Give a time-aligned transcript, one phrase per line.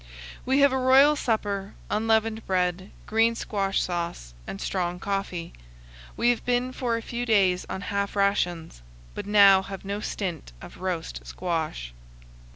[0.47, 5.53] We have a royal supper unleavened bread, green squash sauce, and strong coffee.
[6.17, 8.81] We have been for a few days on half rations,
[9.13, 11.93] but now have no stint of roast squash.